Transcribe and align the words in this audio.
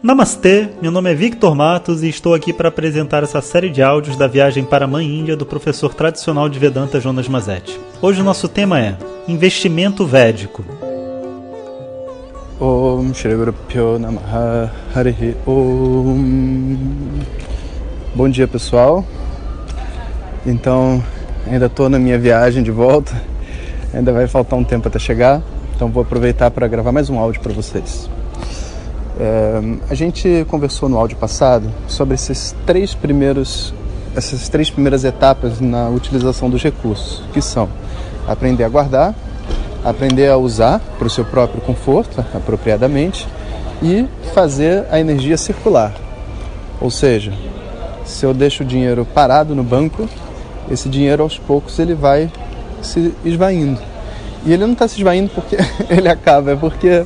Namastê, 0.00 0.68
meu 0.80 0.92
nome 0.92 1.10
é 1.10 1.14
Victor 1.14 1.56
Matos 1.56 2.04
e 2.04 2.08
estou 2.08 2.32
aqui 2.32 2.52
para 2.52 2.68
apresentar 2.68 3.24
essa 3.24 3.40
série 3.40 3.68
de 3.68 3.82
áudios 3.82 4.16
da 4.16 4.28
viagem 4.28 4.62
para 4.62 4.84
a 4.84 4.88
Mãe 4.88 5.04
Índia 5.04 5.36
do 5.36 5.44
professor 5.44 5.92
tradicional 5.92 6.48
de 6.48 6.56
Vedanta 6.56 7.00
Jonas 7.00 7.26
Mazetti. 7.26 7.80
Hoje 8.00 8.20
o 8.20 8.24
nosso 8.24 8.46
tema 8.46 8.80
é 8.80 8.96
Investimento 9.26 10.06
Védico. 10.06 10.64
Om 12.60 13.12
Shri 13.12 13.34
Guru 13.34 13.98
Namaha 13.98 14.70
Harihi 14.94 15.34
Om. 15.44 16.76
Bom 18.14 18.28
dia 18.28 18.46
pessoal. 18.46 19.04
Então 20.46 21.02
ainda 21.44 21.66
estou 21.66 21.88
na 21.88 21.98
minha 21.98 22.20
viagem 22.20 22.62
de 22.62 22.70
volta. 22.70 23.20
Ainda 23.92 24.12
vai 24.12 24.28
faltar 24.28 24.56
um 24.56 24.62
tempo 24.62 24.86
até 24.86 25.00
chegar. 25.00 25.42
Então 25.74 25.88
vou 25.90 26.04
aproveitar 26.04 26.52
para 26.52 26.68
gravar 26.68 26.92
mais 26.92 27.10
um 27.10 27.18
áudio 27.18 27.40
para 27.40 27.52
vocês 27.52 28.08
é, 29.18 29.60
A 29.90 29.94
gente 29.94 30.46
conversou 30.48 30.88
no 30.88 30.98
áudio 30.98 31.16
passado 31.16 31.70
sobre 31.86 32.14
esses 32.14 32.54
três 32.66 32.94
primeiros 32.94 33.74
essas 34.16 34.48
três 34.48 34.70
primeiras 34.70 35.04
etapas 35.04 35.60
na 35.60 35.88
utilização 35.88 36.50
dos 36.50 36.62
recursos 36.62 37.22
que 37.32 37.40
são 37.40 37.68
aprender 38.26 38.64
a 38.64 38.68
guardar 38.68 39.14
aprender 39.84 40.28
a 40.28 40.36
usar 40.36 40.80
para 40.98 41.06
o 41.06 41.10
seu 41.10 41.24
próprio 41.24 41.60
conforto, 41.60 42.24
apropriadamente, 42.34 43.26
e 43.82 44.06
fazer 44.34 44.86
a 44.90 44.98
energia 44.98 45.36
circular. 45.36 45.94
Ou 46.80 46.90
seja, 46.90 47.32
se 48.04 48.24
eu 48.24 48.34
deixo 48.34 48.62
o 48.62 48.66
dinheiro 48.66 49.06
parado 49.14 49.54
no 49.54 49.62
banco, 49.62 50.08
esse 50.70 50.88
dinheiro 50.88 51.22
aos 51.22 51.38
poucos 51.38 51.78
ele 51.78 51.94
vai 51.94 52.30
se 52.82 53.14
esvaindo. 53.24 53.80
E 54.48 54.52
ele 54.54 54.64
não 54.64 54.72
está 54.72 54.88
se 54.88 54.96
esvaindo 54.96 55.30
porque 55.34 55.58
ele 55.90 56.08
acaba, 56.08 56.52
é 56.52 56.56
porque 56.56 57.04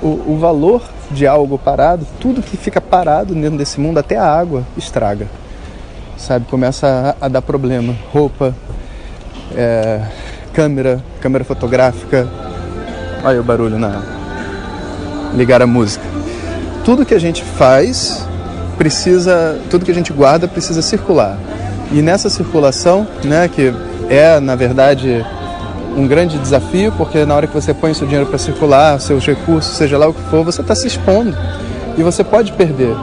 o, 0.00 0.34
o, 0.34 0.38
valor 0.38 0.80
de 1.10 1.26
algo 1.26 1.58
parado, 1.58 2.06
tudo 2.20 2.40
que 2.40 2.56
fica 2.56 2.80
parado 2.80 3.34
dentro 3.34 3.58
desse 3.58 3.80
mundo, 3.80 3.98
até 3.98 4.16
a 4.16 4.24
água, 4.24 4.62
estraga. 4.76 5.26
Sabe, 6.16 6.46
começa 6.46 7.16
a, 7.20 7.26
a 7.26 7.28
dar 7.28 7.42
problema. 7.42 7.96
Roupa, 8.12 8.54
é, 9.56 10.02
câmera, 10.52 11.02
câmera 11.20 11.42
fotográfica. 11.42 12.28
Olha 13.24 13.40
o 13.40 13.44
barulho 13.44 13.76
na 13.76 14.00
ligar 15.34 15.60
a 15.62 15.66
música. 15.66 16.04
Tudo 16.84 17.04
que 17.04 17.14
a 17.14 17.18
gente 17.18 17.42
faz 17.42 18.24
precisa, 18.78 19.58
tudo 19.68 19.84
que 19.84 19.90
a 19.90 19.94
gente 19.94 20.12
guarda 20.12 20.46
precisa 20.46 20.80
circular. 20.80 21.36
E 21.90 22.00
nessa 22.00 22.30
circulação, 22.30 23.04
né, 23.24 23.48
que 23.48 23.74
é 24.08 24.38
na 24.38 24.54
verdade 24.54 25.26
um 25.96 26.06
grande 26.06 26.38
desafio, 26.38 26.92
porque 26.92 27.24
na 27.24 27.34
hora 27.34 27.46
que 27.46 27.54
você 27.54 27.72
põe 27.72 27.94
seu 27.94 28.06
dinheiro 28.06 28.26
para 28.28 28.38
circular, 28.38 29.00
seus 29.00 29.24
recursos, 29.26 29.76
seja 29.76 29.96
lá 29.96 30.08
o 30.08 30.14
que 30.14 30.22
for, 30.22 30.44
você 30.44 30.60
está 30.60 30.74
se 30.74 30.86
expondo 30.86 31.36
e 31.96 32.02
você 32.02 32.24
pode 32.24 32.52
perder. 32.52 32.96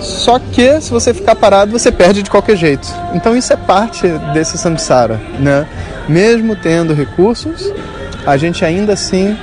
Só 0.00 0.38
que 0.38 0.80
se 0.80 0.90
você 0.90 1.14
ficar 1.14 1.34
parado, 1.34 1.72
você 1.72 1.90
perde 1.90 2.22
de 2.22 2.30
qualquer 2.30 2.56
jeito. 2.56 2.86
Então 3.14 3.36
isso 3.36 3.52
é 3.52 3.56
parte 3.56 4.06
desse 4.34 4.58
samsara, 4.58 5.20
né? 5.40 5.66
mesmo 6.08 6.54
tendo 6.54 6.94
recursos, 6.94 7.72
a 8.26 8.36
gente 8.36 8.64
ainda 8.64 8.92
assim 8.92 9.36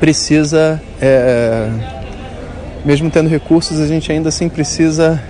precisa, 0.00 0.80
é, 1.00 1.68
mesmo 2.84 3.10
tendo 3.10 3.28
recursos, 3.28 3.80
a 3.80 3.86
gente 3.86 4.10
ainda 4.10 4.28
assim 4.28 4.48
precisa 4.48 5.20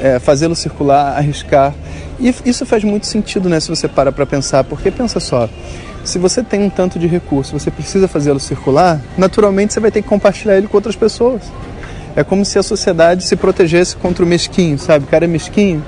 é, 0.00 0.18
fazê-lo 0.18 0.54
circular, 0.54 1.16
arriscar. 1.16 1.74
E 2.18 2.34
isso 2.44 2.66
faz 2.66 2.82
muito 2.84 3.06
sentido, 3.06 3.48
né, 3.48 3.60
se 3.60 3.68
você 3.68 3.86
para 3.86 4.10
para 4.10 4.26
pensar, 4.26 4.64
porque 4.64 4.90
pensa 4.90 5.20
só, 5.20 5.48
se 6.04 6.18
você 6.18 6.42
tem 6.42 6.62
um 6.62 6.70
tanto 6.70 6.98
de 6.98 7.06
recurso, 7.06 7.58
você 7.58 7.70
precisa 7.70 8.08
fazê-lo 8.08 8.40
circular, 8.40 9.00
naturalmente 9.16 9.74
você 9.74 9.80
vai 9.80 9.90
ter 9.90 10.02
que 10.02 10.08
compartilhar 10.08 10.56
ele 10.56 10.66
com 10.66 10.76
outras 10.76 10.96
pessoas. 10.96 11.42
É 12.16 12.24
como 12.24 12.44
se 12.44 12.58
a 12.58 12.62
sociedade 12.62 13.24
se 13.24 13.36
protegesse 13.36 13.94
contra 13.96 14.24
o 14.24 14.28
mesquinho, 14.28 14.78
sabe? 14.78 15.04
O 15.04 15.08
cara 15.08 15.24
é 15.24 15.28
mesquinho, 15.28 15.84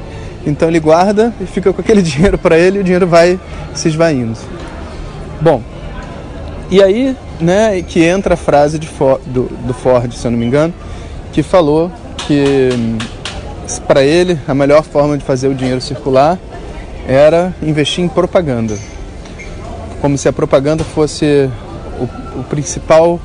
então 0.46 0.68
ele 0.68 0.78
guarda 0.78 1.32
e 1.40 1.46
fica 1.46 1.72
com 1.72 1.80
aquele 1.80 2.02
dinheiro 2.02 2.38
para 2.38 2.58
ele 2.58 2.78
e 2.78 2.80
o 2.80 2.84
dinheiro 2.84 3.06
vai 3.06 3.40
se 3.74 3.88
esvaindo. 3.88 4.38
Bom, 5.40 5.62
e 6.70 6.82
aí 6.82 7.16
né, 7.40 7.82
que 7.82 8.04
entra 8.04 8.34
a 8.34 8.36
frase 8.36 8.78
de 8.78 8.86
For, 8.86 9.20
do, 9.26 9.44
do 9.66 9.74
Ford, 9.74 10.12
se 10.12 10.26
eu 10.26 10.30
não 10.30 10.38
me 10.38 10.46
engano, 10.46 10.72
que 11.32 11.42
falou 11.42 11.90
que 12.26 12.68
para 13.78 14.02
ele 14.02 14.38
a 14.48 14.54
melhor 14.54 14.82
forma 14.82 15.16
de 15.16 15.24
fazer 15.24 15.48
o 15.48 15.54
dinheiro 15.54 15.80
circular 15.80 16.38
era 17.06 17.54
investir 17.62 18.04
em 18.04 18.08
propaganda. 18.08 18.76
Como 20.00 20.16
se 20.16 20.28
a 20.28 20.32
propaganda 20.32 20.82
fosse 20.82 21.50
o, 21.98 22.40
o 22.40 22.44
principal, 22.44 23.20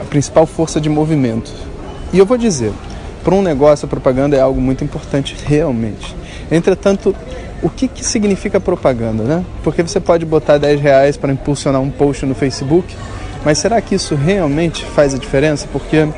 a 0.00 0.04
principal 0.04 0.46
força 0.46 0.80
de 0.80 0.88
movimento. 0.88 1.52
E 2.12 2.18
eu 2.18 2.26
vou 2.26 2.36
dizer, 2.36 2.72
para 3.22 3.34
um 3.34 3.42
negócio, 3.42 3.86
a 3.86 3.88
propaganda 3.88 4.36
é 4.36 4.40
algo 4.40 4.60
muito 4.60 4.82
importante, 4.82 5.36
realmente. 5.46 6.16
Entretanto, 6.50 7.14
o 7.62 7.68
que, 7.68 7.88
que 7.88 8.04
significa 8.04 8.58
propaganda, 8.58 9.22
né? 9.24 9.44
Porque 9.62 9.82
você 9.82 10.00
pode 10.00 10.24
botar 10.24 10.58
10 10.58 10.80
reais 10.80 11.16
para 11.16 11.32
impulsionar 11.32 11.80
um 11.80 11.90
post 11.90 12.24
no 12.24 12.34
Facebook, 12.34 12.96
mas 13.44 13.58
será 13.58 13.80
que 13.80 13.94
isso 13.94 14.14
realmente 14.14 14.84
faz 14.84 15.14
a 15.14 15.18
diferença? 15.18 15.68
Porque 15.70 16.08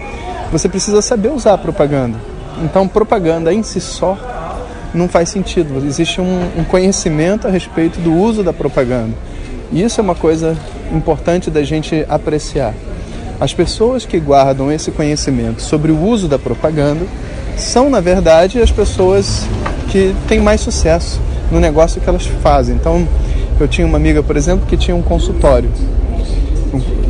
você 0.53 0.69
precisa 0.69 1.03
saber 1.03 1.31
usar 1.31 1.55
a 1.55 1.59
propaganda. 1.59 2.30
Então, 2.63 2.87
propaganda 2.87 3.53
em 3.53 3.63
si 3.63 3.81
só 3.81 4.17
não 4.93 5.09
faz 5.09 5.29
sentido. 5.29 5.85
Existe 5.87 6.21
um, 6.21 6.49
um 6.59 6.65
conhecimento 6.65 7.47
a 7.47 7.51
respeito 7.51 8.01
do 8.01 8.13
uso 8.13 8.43
da 8.43 8.53
propaganda. 8.53 9.15
E 9.73 9.83
isso 9.83 10.01
é 10.01 10.03
uma 10.03 10.15
coisa 10.15 10.57
importante 10.93 11.51
da 11.51 11.63
gente 11.63 12.05
apreciar. 12.09 12.75
As 13.41 13.55
pessoas 13.55 14.05
que 14.05 14.19
guardam 14.19 14.71
esse 14.71 14.91
conhecimento 14.91 15.63
sobre 15.63 15.93
o 15.93 15.99
uso 15.99 16.29
da 16.29 16.39
propaganda 16.39 17.07
são, 17.57 17.89
na 17.89 18.01
verdade, 18.01 18.61
as 18.61 18.71
pessoas 18.71 19.47
que 19.91 20.15
têm 20.29 20.41
mais 20.41 20.61
sucesso 20.61 21.21
no 21.51 21.61
negócio 21.61 22.01
que 22.01 22.09
elas 22.09 22.27
fazem. 22.43 22.75
Então, 22.75 23.07
eu 23.59 23.69
tinha 23.69 23.87
uma 23.87 23.97
amiga, 23.97 24.23
por 24.23 24.37
exemplo, 24.37 24.67
que 24.67 24.77
tinha 24.77 24.97
um 24.97 25.03
consultório 25.03 25.71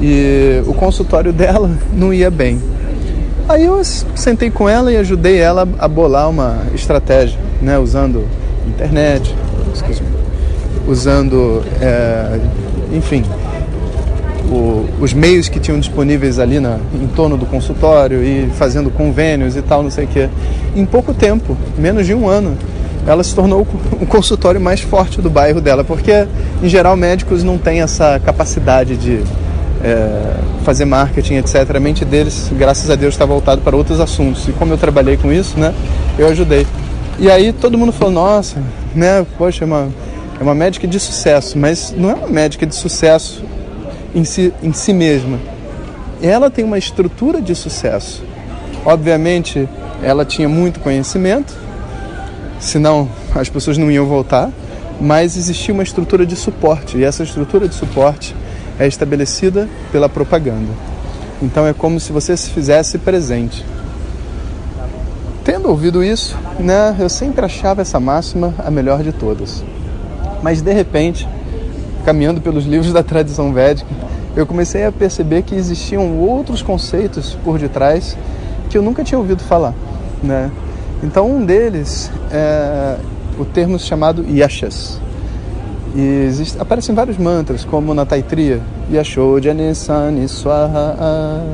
e 0.00 0.62
o 0.66 0.72
consultório 0.72 1.32
dela 1.34 1.70
não 1.92 2.12
ia 2.12 2.30
bem. 2.30 2.60
Aí 3.50 3.64
eu 3.64 3.82
sentei 3.82 4.48
com 4.48 4.68
ela 4.68 4.92
e 4.92 4.96
ajudei 4.96 5.38
ela 5.38 5.68
a 5.80 5.88
bolar 5.88 6.30
uma 6.30 6.58
estratégia, 6.72 7.36
né, 7.60 7.76
usando 7.80 8.24
internet, 8.64 9.34
usando, 10.86 11.60
é, 11.80 12.38
enfim, 12.92 13.24
o, 14.48 14.86
os 15.00 15.12
meios 15.12 15.48
que 15.48 15.58
tinham 15.58 15.80
disponíveis 15.80 16.38
ali 16.38 16.60
na, 16.60 16.78
em 16.94 17.08
torno 17.08 17.36
do 17.36 17.44
consultório 17.44 18.22
e 18.22 18.48
fazendo 18.50 18.88
convênios 18.88 19.56
e 19.56 19.62
tal, 19.62 19.82
não 19.82 19.90
sei 19.90 20.04
o 20.04 20.08
quê. 20.08 20.28
Em 20.76 20.86
pouco 20.86 21.12
tempo, 21.12 21.56
menos 21.76 22.06
de 22.06 22.14
um 22.14 22.28
ano, 22.28 22.56
ela 23.04 23.24
se 23.24 23.34
tornou 23.34 23.66
o 24.00 24.06
consultório 24.06 24.60
mais 24.60 24.80
forte 24.80 25.20
do 25.20 25.28
bairro 25.28 25.60
dela, 25.60 25.82
porque 25.82 26.24
em 26.62 26.68
geral 26.68 26.96
médicos 26.96 27.42
não 27.42 27.58
têm 27.58 27.80
essa 27.80 28.20
capacidade 28.24 28.96
de 28.96 29.24
é, 29.82 30.36
fazer 30.64 30.84
marketing, 30.84 31.36
etc. 31.36 31.74
A 31.74 31.80
mente 31.80 32.04
deles, 32.04 32.50
graças 32.52 32.90
a 32.90 32.94
Deus, 32.94 33.14
está 33.14 33.24
voltado 33.24 33.62
para 33.62 33.76
outros 33.76 34.00
assuntos. 34.00 34.46
E 34.48 34.52
como 34.52 34.72
eu 34.72 34.78
trabalhei 34.78 35.16
com 35.16 35.32
isso, 35.32 35.58
né, 35.58 35.74
eu 36.18 36.28
ajudei. 36.28 36.66
E 37.18 37.30
aí 37.30 37.52
todo 37.52 37.76
mundo 37.76 37.92
falou, 37.92 38.12
nossa, 38.12 38.62
né, 38.94 39.26
poxa, 39.36 39.64
é 39.64 39.66
uma, 39.66 39.88
é 40.38 40.42
uma 40.42 40.54
médica 40.54 40.86
de 40.86 40.98
sucesso, 40.98 41.58
mas 41.58 41.94
não 41.96 42.10
é 42.10 42.14
uma 42.14 42.28
médica 42.28 42.66
de 42.66 42.74
sucesso 42.74 43.42
em 44.14 44.24
si, 44.24 44.52
em 44.62 44.72
si 44.72 44.92
mesma. 44.92 45.38
Ela 46.22 46.50
tem 46.50 46.64
uma 46.64 46.78
estrutura 46.78 47.40
de 47.40 47.54
sucesso. 47.54 48.22
Obviamente, 48.84 49.68
ela 50.02 50.24
tinha 50.24 50.48
muito 50.48 50.80
conhecimento, 50.80 51.54
senão 52.58 53.08
as 53.34 53.48
pessoas 53.48 53.76
não 53.76 53.90
iam 53.90 54.06
voltar, 54.06 54.50
mas 55.00 55.36
existia 55.36 55.72
uma 55.72 55.82
estrutura 55.82 56.26
de 56.26 56.36
suporte, 56.36 56.98
e 56.98 57.04
essa 57.04 57.22
estrutura 57.22 57.66
de 57.66 57.74
suporte 57.74 58.34
é 58.80 58.86
estabelecida 58.88 59.68
pela 59.92 60.08
propaganda. 60.08 60.72
Então 61.42 61.66
é 61.66 61.74
como 61.74 62.00
se 62.00 62.10
você 62.12 62.34
se 62.36 62.50
fizesse 62.50 62.98
presente. 62.98 63.64
Tendo 65.44 65.68
ouvido 65.68 66.02
isso, 66.02 66.36
né, 66.58 66.96
eu 66.98 67.08
sempre 67.08 67.44
achava 67.44 67.82
essa 67.82 68.00
máxima 68.00 68.54
a 68.58 68.70
melhor 68.70 69.02
de 69.02 69.12
todas. 69.12 69.62
Mas 70.42 70.62
de 70.62 70.72
repente, 70.72 71.28
caminhando 72.04 72.40
pelos 72.40 72.64
livros 72.64 72.92
da 72.92 73.02
tradição 73.02 73.52
védica, 73.52 73.88
eu 74.34 74.46
comecei 74.46 74.84
a 74.86 74.92
perceber 74.92 75.42
que 75.42 75.54
existiam 75.54 76.18
outros 76.18 76.62
conceitos 76.62 77.36
por 77.44 77.58
detrás 77.58 78.16
que 78.70 78.78
eu 78.78 78.82
nunca 78.82 79.04
tinha 79.04 79.18
ouvido 79.18 79.42
falar, 79.42 79.74
né? 80.22 80.50
Então 81.02 81.30
um 81.30 81.44
deles 81.44 82.10
é 82.30 82.96
o 83.38 83.44
termo 83.44 83.78
chamado 83.78 84.24
yashas. 84.28 85.00
E 85.94 86.24
existe, 86.26 86.60
aparecem 86.60 86.94
vários 86.94 87.18
mantras, 87.18 87.64
como 87.64 87.92
na 87.92 88.06
Taitriya, 88.06 88.60
Yashodjanesani 88.92 90.28
Swaha, 90.28 91.44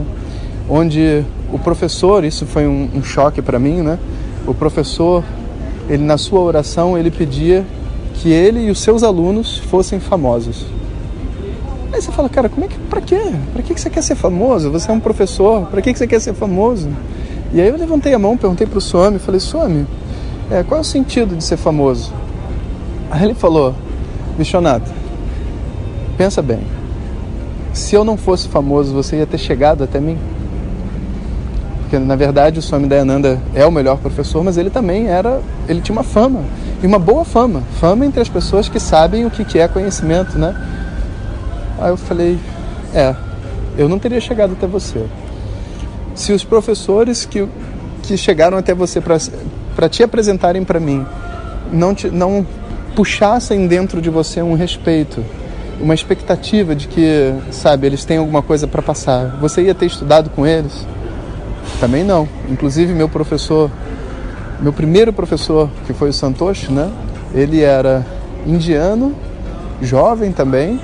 onde 0.68 1.24
o 1.52 1.58
professor, 1.58 2.24
isso 2.24 2.44
foi 2.44 2.66
um, 2.66 2.90
um 2.94 3.02
choque 3.02 3.40
para 3.40 3.58
mim, 3.58 3.80
né? 3.80 3.98
O 4.46 4.52
professor, 4.52 5.24
ele 5.88 6.04
na 6.04 6.18
sua 6.18 6.40
oração, 6.40 6.98
ele 6.98 7.10
pedia 7.10 7.64
que 8.14 8.30
ele 8.30 8.66
e 8.66 8.70
os 8.70 8.80
seus 8.80 9.02
alunos 9.02 9.58
fossem 9.58 10.00
famosos. 10.00 10.66
Aí 11.92 12.02
você 12.02 12.12
fala, 12.12 12.28
cara, 12.28 12.48
como 12.48 12.66
é 12.66 12.68
que, 12.68 12.78
pra 12.78 13.00
quê? 13.00 13.32
Pra 13.54 13.62
que 13.62 13.78
você 13.78 13.88
quer 13.88 14.02
ser 14.02 14.16
famoso? 14.16 14.70
Você 14.70 14.90
é 14.90 14.94
um 14.94 15.00
professor, 15.00 15.66
pra 15.66 15.80
que 15.80 15.94
você 15.94 16.06
quer 16.06 16.20
ser 16.20 16.34
famoso? 16.34 16.90
E 17.54 17.60
aí 17.60 17.68
eu 17.68 17.76
levantei 17.76 18.12
a 18.12 18.18
mão, 18.18 18.36
perguntei 18.36 18.66
para 18.66 18.76
o 18.76 18.80
Swami, 18.82 19.18
falei, 19.18 19.40
Swami, 19.40 19.86
é, 20.50 20.62
qual 20.62 20.78
é 20.78 20.80
o 20.82 20.84
sentido 20.84 21.34
de 21.36 21.42
ser 21.42 21.56
famoso? 21.56 22.12
Aí 23.10 23.24
ele 23.24 23.34
falou, 23.34 23.74
Vishwanatha, 24.38 24.92
pensa 26.16 26.42
bem, 26.42 26.60
se 27.72 27.94
eu 27.94 28.04
não 28.04 28.16
fosse 28.16 28.48
famoso, 28.48 28.92
você 28.92 29.16
ia 29.16 29.26
ter 29.26 29.38
chegado 29.38 29.84
até 29.84 30.00
mim? 30.00 30.18
Porque 31.80 31.98
na 31.98 32.16
verdade 32.16 32.58
o 32.58 32.62
Swami 32.62 32.88
Dayananda 32.88 33.40
é 33.54 33.64
o 33.64 33.70
melhor 33.70 33.98
professor, 33.98 34.42
mas 34.42 34.56
ele 34.56 34.70
também 34.70 35.06
era, 35.08 35.40
ele 35.68 35.80
tinha 35.80 35.94
uma 35.94 36.02
fama, 36.02 36.40
e 36.82 36.86
uma 36.86 36.98
boa 36.98 37.24
fama, 37.24 37.62
fama 37.80 38.04
entre 38.04 38.20
as 38.20 38.28
pessoas 38.28 38.68
que 38.68 38.80
sabem 38.80 39.24
o 39.24 39.30
que 39.30 39.58
é 39.58 39.68
conhecimento, 39.68 40.38
né? 40.38 40.54
Aí 41.78 41.90
eu 41.90 41.96
falei, 41.96 42.38
é, 42.94 43.14
eu 43.76 43.88
não 43.88 43.98
teria 43.98 44.20
chegado 44.20 44.54
até 44.54 44.66
você. 44.66 45.04
Se 46.14 46.32
os 46.32 46.42
professores 46.42 47.26
que, 47.26 47.46
que 48.02 48.16
chegaram 48.16 48.56
até 48.56 48.74
você 48.74 49.00
para 49.00 49.88
te 49.88 50.02
apresentarem 50.02 50.64
para 50.64 50.80
mim 50.80 51.04
não, 51.70 51.94
te, 51.94 52.08
não 52.08 52.46
puxassem 52.96 53.66
dentro 53.66 54.00
de 54.00 54.08
você 54.08 54.40
um 54.40 54.54
respeito, 54.54 55.22
uma 55.78 55.94
expectativa 55.94 56.74
de 56.74 56.88
que, 56.88 57.34
sabe, 57.50 57.86
eles 57.86 58.06
têm 58.06 58.16
alguma 58.16 58.40
coisa 58.40 58.66
para 58.66 58.80
passar, 58.80 59.36
você 59.38 59.62
ia 59.62 59.74
ter 59.74 59.84
estudado 59.84 60.30
com 60.30 60.46
eles? 60.46 60.86
Também 61.78 62.02
não. 62.02 62.26
Inclusive, 62.48 62.94
meu 62.94 63.08
professor, 63.08 63.70
meu 64.60 64.72
primeiro 64.72 65.12
professor, 65.12 65.68
que 65.86 65.92
foi 65.92 66.08
o 66.08 66.12
Santoshi, 66.12 66.72
né? 66.72 66.90
Ele 67.34 67.60
era 67.60 68.04
indiano, 68.46 69.14
jovem 69.82 70.32
também, 70.32 70.80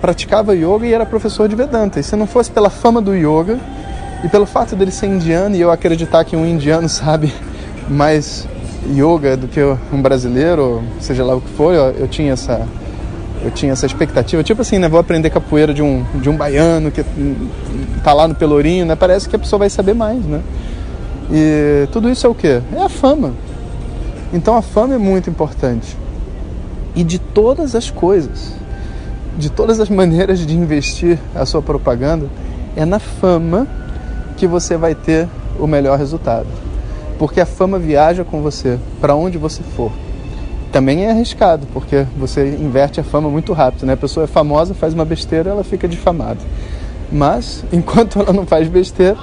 praticava 0.00 0.54
yoga 0.54 0.86
e 0.86 0.94
era 0.94 1.04
professor 1.04 1.48
de 1.48 1.56
Vedanta. 1.56 1.98
E 1.98 2.02
se 2.04 2.14
não 2.14 2.28
fosse 2.28 2.52
pela 2.52 2.70
fama 2.70 3.02
do 3.02 3.12
yoga 3.12 3.58
e 4.22 4.28
pelo 4.28 4.46
fato 4.46 4.76
dele 4.76 4.92
ser 4.92 5.06
indiano 5.06 5.56
e 5.56 5.60
eu 5.60 5.72
acreditar 5.72 6.24
que 6.24 6.36
um 6.36 6.46
indiano 6.46 6.86
sabe 6.88 7.34
mais 7.88 8.46
yoga 8.90 9.36
do 9.36 9.48
que 9.48 9.60
um 9.92 10.02
brasileiro, 10.02 10.82
seja 11.00 11.24
lá 11.24 11.34
o 11.34 11.40
que 11.40 11.50
for, 11.50 11.74
eu, 11.74 11.90
eu 11.92 12.08
tinha 12.08 12.32
essa 12.32 12.66
eu 13.44 13.50
tinha 13.50 13.72
essa 13.72 13.84
expectativa, 13.86 14.42
tipo 14.44 14.62
assim, 14.62 14.78
né, 14.78 14.88
vou 14.88 15.00
aprender 15.00 15.28
capoeira 15.28 15.74
de 15.74 15.82
um 15.82 16.04
de 16.14 16.30
um 16.30 16.36
baiano 16.36 16.90
que 16.90 17.04
tá 18.02 18.12
lá 18.12 18.28
no 18.28 18.34
Pelourinho, 18.34 18.86
né? 18.86 18.94
Parece 18.94 19.28
que 19.28 19.34
a 19.34 19.38
pessoa 19.38 19.58
vai 19.58 19.70
saber 19.70 19.94
mais, 19.94 20.24
né? 20.24 20.40
E 21.30 21.88
tudo 21.90 22.08
isso 22.08 22.26
é 22.26 22.30
o 22.30 22.34
quê? 22.34 22.60
É 22.74 22.82
a 22.82 22.88
fama. 22.88 23.32
Então 24.32 24.56
a 24.56 24.62
fama 24.62 24.94
é 24.94 24.98
muito 24.98 25.28
importante. 25.28 25.96
E 26.94 27.02
de 27.02 27.18
todas 27.18 27.74
as 27.74 27.90
coisas, 27.90 28.54
de 29.36 29.50
todas 29.50 29.80
as 29.80 29.88
maneiras 29.88 30.38
de 30.38 30.54
investir 30.54 31.18
a 31.34 31.44
sua 31.44 31.62
propaganda, 31.62 32.26
é 32.76 32.84
na 32.84 32.98
fama 32.98 33.66
que 34.36 34.46
você 34.46 34.76
vai 34.76 34.94
ter 34.94 35.28
o 35.58 35.66
melhor 35.66 35.98
resultado. 35.98 36.46
Porque 37.18 37.40
a 37.40 37.46
fama 37.46 37.78
viaja 37.78 38.24
com 38.24 38.42
você 38.42 38.78
para 39.00 39.14
onde 39.14 39.38
você 39.38 39.62
for. 39.76 39.92
Também 40.72 41.04
é 41.04 41.10
arriscado, 41.10 41.66
porque 41.72 42.06
você 42.16 42.56
inverte 42.58 42.98
a 42.98 43.04
fama 43.04 43.28
muito 43.28 43.52
rápido, 43.52 43.84
né? 43.84 43.92
A 43.92 43.96
pessoa 43.96 44.24
é 44.24 44.26
famosa, 44.26 44.72
faz 44.72 44.94
uma 44.94 45.04
besteira, 45.04 45.50
ela 45.50 45.62
fica 45.62 45.86
difamada. 45.86 46.40
Mas, 47.10 47.62
enquanto 47.72 48.18
ela 48.18 48.32
não 48.32 48.46
faz 48.46 48.68
besteira, 48.68 49.18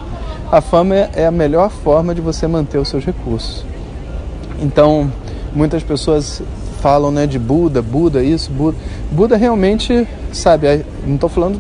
a 0.51 0.61
fama 0.61 0.95
é 0.95 1.25
a 1.25 1.31
melhor 1.31 1.69
forma 1.69 2.13
de 2.13 2.21
você 2.21 2.47
manter 2.47 2.77
os 2.77 2.87
seus 2.87 3.03
recursos. 3.03 3.65
Então, 4.61 5.11
muitas 5.53 5.81
pessoas 5.83 6.41
falam 6.81 7.11
né, 7.11 7.27
de 7.27 7.37
Buda, 7.37 7.81
Buda 7.81 8.23
isso, 8.23 8.51
Buda. 8.51 8.77
Buda 9.11 9.37
realmente, 9.37 10.07
sabe, 10.31 10.85
não 11.05 11.15
estou 11.15 11.29
falando 11.29 11.59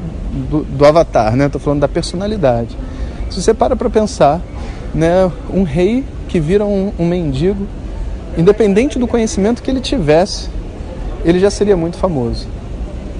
do, 0.49 0.63
do, 0.63 0.85
avatar, 0.85 1.35
né? 1.35 1.47
Estou 1.47 1.59
falando 1.59 1.81
da 1.81 1.87
personalidade. 1.87 2.77
Se 3.29 3.41
você 3.41 3.53
para 3.53 3.75
para 3.75 3.89
pensar, 3.89 4.41
né, 4.93 5.31
um 5.53 5.63
rei 5.63 6.03
que 6.29 6.39
vira 6.39 6.63
um, 6.63 6.93
um 6.97 7.05
mendigo, 7.05 7.67
independente 8.37 8.97
do 8.97 9.07
conhecimento 9.07 9.61
que 9.61 9.69
ele 9.69 9.81
tivesse, 9.81 10.47
ele 11.25 11.39
já 11.39 11.49
seria 11.49 11.75
muito 11.75 11.97
famoso. 11.97 12.47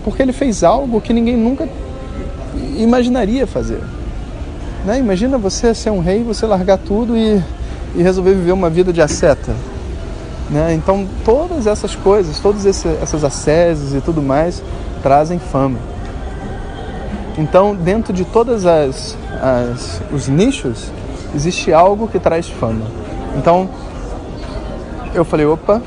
Porque 0.04 0.22
ele 0.22 0.32
fez 0.32 0.64
algo 0.64 1.02
que 1.02 1.12
ninguém 1.12 1.36
nunca 1.36 1.68
imaginaria 2.78 3.46
fazer. 3.46 3.82
Né? 4.86 5.00
Imagina 5.00 5.38
você 5.38 5.74
ser 5.74 5.90
um 5.90 6.00
rei, 6.00 6.24
você 6.24 6.46
largar 6.46 6.78
tudo 6.78 7.18
e, 7.18 7.44
e 7.96 8.02
resolver 8.02 8.34
viver 8.34 8.52
uma 8.54 8.70
vida 8.70 8.94
de 8.94 9.02
asceta. 9.02 9.54
Né? 10.50 10.74
Então, 10.76 11.08
todas 11.26 11.68
essas 11.68 11.96
coisas, 11.96 12.40
todas 12.40 12.66
essas 12.66 13.24
asceses 13.24 13.94
e 13.94 14.02
tudo 14.02 14.22
mais, 14.22 14.64
trazem 15.02 15.40
fama. 15.40 15.80
Então, 17.38 17.76
dentro 17.76 18.14
de 18.14 18.24
todas 18.24 18.66
as, 18.66 19.18
as 19.42 20.02
os 20.12 20.28
nichos, 20.28 20.92
existe 21.34 21.74
algo 21.74 22.08
que 22.08 22.20
traz 22.20 22.50
fama. 22.50 22.86
Então, 23.36 23.70
eu 25.14 25.24
falei, 25.26 25.46
opa, 25.46 25.82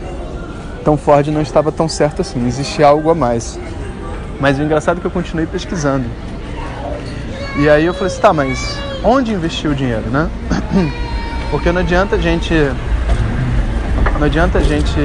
então 0.80 0.96
Ford 0.96 1.26
não 1.28 1.40
estava 1.40 1.70
tão 1.70 1.88
certo 1.88 2.22
assim, 2.22 2.46
existe 2.46 2.82
algo 2.82 3.10
a 3.10 3.14
mais. 3.14 3.58
Mas 4.40 4.58
o 4.58 4.62
engraçado 4.62 4.98
é 4.98 5.00
que 5.00 5.06
eu 5.06 5.10
continuei 5.10 5.46
pesquisando. 5.46 6.04
E 7.58 7.68
aí 7.68 7.84
eu 7.84 7.94
falei 7.94 8.08
assim, 8.08 8.20
tá, 8.20 8.32
mas 8.32 8.78
onde 9.04 9.32
investir 9.32 9.70
o 9.70 9.74
dinheiro, 9.74 10.08
né? 10.10 10.28
Porque 11.50 11.70
não 11.70 11.80
adianta 11.80 12.16
a 12.16 12.18
gente 12.18 12.54
não 14.18 14.26
adianta 14.26 14.58
a 14.58 14.62
gente 14.62 14.98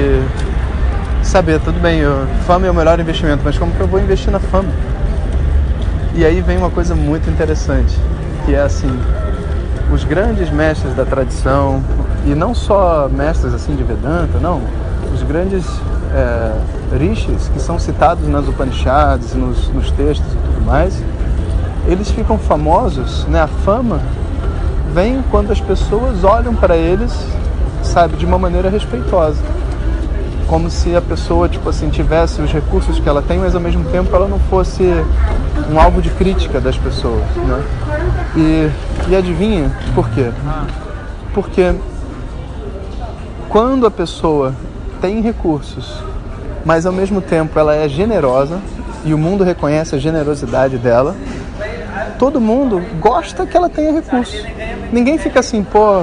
saber, 1.22 1.60
tudo 1.60 1.78
bem, 1.80 1.98
eu, 1.98 2.26
fama 2.46 2.66
é 2.66 2.70
o 2.70 2.74
melhor 2.74 2.98
investimento, 3.00 3.42
mas 3.44 3.58
como 3.58 3.72
que 3.72 3.80
eu 3.80 3.86
vou 3.86 4.00
investir 4.00 4.30
na 4.30 4.38
fama? 4.38 4.68
E 6.14 6.24
aí 6.24 6.40
vem 6.40 6.56
uma 6.56 6.70
coisa 6.70 6.94
muito 6.94 7.28
interessante, 7.28 7.94
que 8.46 8.54
é 8.54 8.60
assim, 8.60 8.88
os 9.92 10.04
grandes 10.04 10.50
mestres 10.50 10.94
da 10.94 11.04
tradição, 11.04 11.82
e 12.26 12.34
não 12.34 12.54
só 12.54 13.08
mestres 13.10 13.54
assim 13.54 13.74
de 13.74 13.82
Vedanta, 13.82 14.38
não, 14.40 14.60
os 15.14 15.22
grandes 15.22 15.64
é, 16.14 16.52
rishis 16.96 17.48
que 17.48 17.60
são 17.60 17.78
citados 17.78 18.26
nas 18.28 18.46
Upanishads, 18.46 19.34
nos, 19.34 19.68
nos 19.68 19.90
textos 19.92 20.32
e 20.32 20.36
tudo 20.36 20.64
mais, 20.64 21.02
eles 21.86 22.10
ficam 22.10 22.38
famosos, 22.38 23.24
né? 23.26 23.40
A 23.40 23.46
fama 23.46 24.00
vem 24.92 25.22
quando 25.30 25.50
as 25.50 25.60
pessoas 25.60 26.22
olham 26.24 26.54
para 26.54 26.76
eles 26.76 27.12
sabe, 27.82 28.16
de 28.16 28.26
uma 28.26 28.38
maneira 28.38 28.68
respeitosa. 28.68 29.42
Como 30.46 30.70
se 30.70 30.94
a 30.96 31.02
pessoa, 31.02 31.48
tipo 31.48 31.68
assim, 31.68 31.90
tivesse 31.90 32.40
os 32.40 32.52
recursos 32.52 32.98
que 32.98 33.08
ela 33.08 33.20
tem, 33.20 33.38
mas 33.38 33.54
ao 33.54 33.60
mesmo 33.60 33.84
tempo 33.90 34.14
ela 34.14 34.26
não 34.26 34.38
fosse 34.38 34.84
um 35.70 35.80
alvo 35.80 36.00
de 36.00 36.10
crítica 36.10 36.60
das 36.60 36.76
pessoas, 36.76 37.24
né? 37.36 37.62
E, 38.36 38.70
e 39.10 39.16
adivinha 39.16 39.70
por 39.94 40.08
quê? 40.10 40.30
Porque 41.34 41.74
quando 43.48 43.86
a 43.86 43.90
pessoa 43.90 44.54
tem 45.00 45.20
recursos, 45.20 46.02
mas 46.64 46.86
ao 46.86 46.92
mesmo 46.92 47.20
tempo 47.20 47.58
ela 47.58 47.74
é 47.74 47.88
generosa 47.88 48.58
e 49.04 49.14
o 49.14 49.18
mundo 49.18 49.44
reconhece 49.44 49.94
a 49.94 49.98
generosidade 49.98 50.76
dela, 50.78 51.16
todo 52.18 52.40
mundo 52.40 52.82
gosta 53.00 53.46
que 53.46 53.56
ela 53.56 53.68
tenha 53.68 53.92
recursos. 53.92 54.44
Ninguém 54.92 55.18
fica 55.18 55.40
assim, 55.40 55.62
pô, 55.62 56.02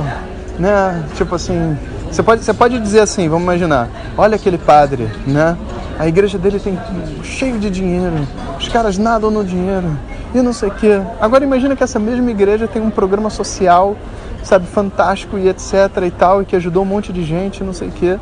né? 0.58 1.04
Tipo 1.16 1.36
assim, 1.36 1.78
você 2.12 2.24
pode, 2.24 2.44
você 2.44 2.54
pode 2.54 2.80
dizer 2.80 3.02
assim, 3.02 3.28
vamos 3.28 3.44
imaginar, 3.44 3.90
olha 4.18 4.36
aquele 4.36 4.58
padre, 4.58 5.10
né? 5.28 5.58
A 5.98 6.08
igreja 6.08 6.38
dele 6.38 6.60
tem 6.60 6.78
cheio 7.24 7.58
de 7.58 7.70
dinheiro, 7.70 8.28
os 8.60 8.68
caras 8.68 8.98
nadam 8.98 9.32
no 9.32 9.44
dinheiro 9.44 9.88
e 10.34 10.42
não 10.42 10.52
sei 10.52 10.70
o 10.70 10.72
quê. 10.72 11.02
Agora 11.22 11.44
imagina 11.44 11.76
que 11.76 11.84
essa 11.84 11.98
mesma 11.98 12.30
igreja 12.30 12.68
tem 12.68 12.82
um 12.82 12.90
programa 12.90 13.30
social, 13.30 13.96
sabe, 14.44 14.68
fantástico 14.68 15.38
e 15.38 15.48
etc 15.48 15.72
e 16.06 16.12
tal, 16.12 16.42
e 16.42 16.46
que 16.46 16.56
ajudou 16.56 16.84
um 16.84 16.86
monte 16.86 17.14
de 17.14 17.24
gente, 17.24 17.64
não 17.64 17.74
sei 17.74 17.88
o 17.88 17.92
quê. 17.92 18.20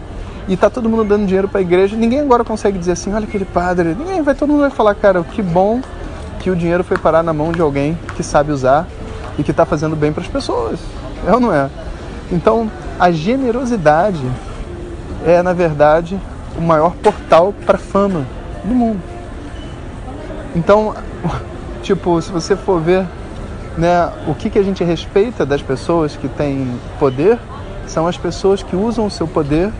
E 0.47 0.55
tá 0.55 0.69
todo 0.69 0.87
mundo 0.87 1.03
dando 1.03 1.25
dinheiro 1.25 1.47
para 1.47 1.59
a 1.59 1.61
igreja. 1.61 1.95
Ninguém 1.95 2.19
agora 2.19 2.43
consegue 2.43 2.77
dizer 2.77 2.91
assim, 2.91 3.13
olha 3.13 3.25
aquele 3.25 3.45
padre. 3.45 3.95
Ninguém 3.97 4.21
vai, 4.21 4.35
todo 4.35 4.49
mundo 4.49 4.61
vai 4.61 4.69
falar, 4.69 4.93
cara, 4.93 5.23
que 5.23 5.41
bom 5.41 5.81
que 6.39 6.51
o 6.51 6.55
dinheiro 6.55 6.83
foi 6.83 6.97
parar 6.97 7.23
na 7.23 7.33
mão 7.33 7.51
de 7.51 7.61
alguém 7.61 7.97
que 8.15 8.21
sabe 8.21 8.51
usar 8.51 8.85
e 9.39 9.43
que 9.43 9.51
está 9.51 9.65
fazendo 9.65 9.95
bem 9.95 10.11
para 10.11 10.21
as 10.21 10.27
pessoas. 10.27 10.79
É 11.25 11.33
ou 11.33 11.39
não 11.39 11.53
é? 11.53 11.69
Então, 12.31 12.69
a 12.99 13.09
generosidade 13.09 14.21
é, 15.25 15.41
na 15.41 15.53
verdade, 15.53 16.19
o 16.57 16.61
maior 16.61 16.93
portal 16.95 17.53
para 17.65 17.77
fama 17.77 18.25
do 18.63 18.73
mundo. 18.73 19.01
Então, 20.55 20.93
tipo, 21.81 22.21
se 22.21 22.31
você 22.31 22.55
for 22.55 22.79
ver 22.79 23.05
né, 23.77 24.11
o 24.27 24.35
que, 24.35 24.49
que 24.49 24.59
a 24.59 24.63
gente 24.63 24.83
respeita 24.83 25.45
das 25.45 25.61
pessoas 25.61 26.15
que 26.15 26.27
têm 26.27 26.79
poder, 26.99 27.39
são 27.87 28.07
as 28.07 28.17
pessoas 28.17 28.63
que 28.63 28.75
usam 28.75 29.05
o 29.05 29.11
seu 29.11 29.27
poder 29.27 29.71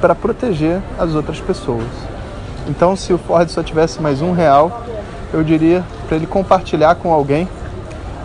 para 0.00 0.14
proteger 0.14 0.80
as 0.98 1.14
outras 1.14 1.40
pessoas. 1.40 1.86
Então, 2.68 2.96
se 2.96 3.12
o 3.12 3.18
Ford 3.18 3.48
só 3.48 3.62
tivesse 3.62 4.00
mais 4.00 4.20
um 4.22 4.32
real, 4.32 4.82
eu 5.32 5.42
diria 5.42 5.84
para 6.06 6.16
ele 6.16 6.26
compartilhar 6.26 6.94
com 6.96 7.12
alguém, 7.12 7.48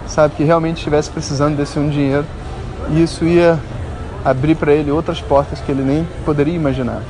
sabe, 0.07 0.35
que 0.35 0.43
realmente 0.43 0.77
estivesse 0.77 1.09
precisando 1.09 1.55
desse 1.55 1.77
um 1.77 1.89
dinheiro, 1.89 2.25
e 2.89 3.01
isso 3.01 3.25
ia 3.25 3.59
abrir 4.23 4.55
para 4.55 4.73
ele 4.73 4.91
outras 4.91 5.21
portas 5.21 5.59
que 5.61 5.71
ele 5.71 5.83
nem 5.83 6.07
poderia 6.25 6.53
imaginar. 6.53 7.01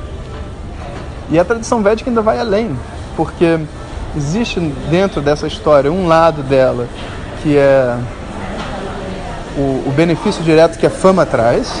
E 1.30 1.38
a 1.38 1.44
tradição 1.44 1.82
védica 1.82 2.10
ainda 2.10 2.22
vai 2.22 2.38
além, 2.38 2.76
porque 3.16 3.58
existe 4.16 4.60
dentro 4.90 5.20
dessa 5.20 5.46
história 5.46 5.92
um 5.92 6.06
lado 6.06 6.42
dela 6.42 6.86
que 7.42 7.56
é 7.56 7.96
o, 9.56 9.88
o 9.88 9.92
benefício 9.94 10.42
direto 10.42 10.78
que 10.78 10.86
a 10.86 10.90
fama 10.90 11.24
traz, 11.26 11.72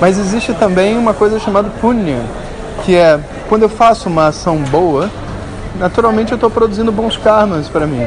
mas 0.00 0.18
existe 0.18 0.52
também 0.54 0.96
uma 0.96 1.14
coisa 1.14 1.38
chamada 1.38 1.70
punya, 1.80 2.20
que 2.84 2.96
é 2.96 3.18
quando 3.48 3.62
eu 3.62 3.68
faço 3.68 4.08
uma 4.08 4.28
ação 4.28 4.58
boa, 4.58 5.10
naturalmente 5.78 6.32
eu 6.32 6.36
estou 6.36 6.50
produzindo 6.50 6.90
bons 6.90 7.16
karmas 7.16 7.68
para 7.68 7.86
mim. 7.86 8.06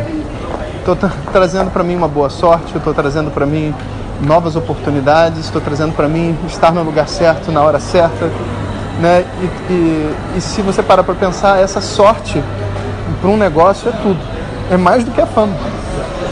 Estou 0.80 0.98
trazendo 1.32 1.70
para 1.70 1.84
mim 1.84 1.96
uma 1.96 2.08
boa 2.08 2.30
sorte, 2.30 2.76
estou 2.78 2.94
trazendo 2.94 3.30
para 3.30 3.46
mim 3.46 3.74
novas 4.22 4.56
oportunidades, 4.56 5.46
estou 5.46 5.62
trazendo 5.62 5.94
para 5.94 6.08
mim 6.08 6.38
estar 6.48 6.72
no 6.72 6.82
lugar 6.84 7.08
certo, 7.08 7.52
na 7.52 7.62
hora 7.62 7.80
certa. 7.80 8.30
Né? 9.00 9.26
E, 9.42 9.74
e, 9.74 10.16
e 10.38 10.42
se 10.42 10.62
você 10.62 10.82
parar 10.82 11.04
para 11.04 11.14
pensar, 11.16 11.60
essa 11.60 11.82
sorte 11.82 12.44
para 13.22 13.30
um 13.30 13.38
negócio 13.38 13.90
é 13.90 13.92
tudo. 13.92 14.20
É 14.72 14.78
mais 14.78 15.04
do 15.04 15.12
que 15.12 15.22
a 15.22 15.26
fama. 15.26 15.56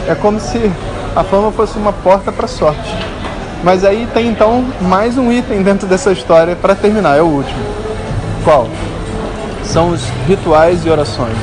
É 0.08 0.14
como 0.14 0.38
se 0.40 0.70
a 1.14 1.24
fama 1.24 1.50
fosse 1.52 1.78
uma 1.78 1.92
porta 1.92 2.30
para 2.30 2.46
sorte. 2.46 2.94
Mas 3.64 3.84
aí 3.84 4.06
tem 4.12 4.28
então 4.28 4.64
mais 4.82 5.16
um 5.16 5.32
item 5.32 5.62
dentro 5.62 5.86
dessa 5.86 6.12
história 6.12 6.54
para 6.54 6.74
terminar, 6.74 7.16
é 7.16 7.22
o 7.22 7.26
último. 7.26 7.58
Qual? 8.44 8.68
São 9.64 9.90
os 9.90 10.02
rituais 10.28 10.84
e 10.84 10.90
orações. 10.90 11.36